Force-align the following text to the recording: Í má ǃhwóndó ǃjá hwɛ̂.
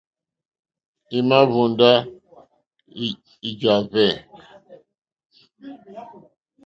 Í 1.17 1.19
má 1.27 1.37
ǃhwóndó 1.47 1.91
ǃjá 3.51 3.75
hwɛ̂. 3.89 4.09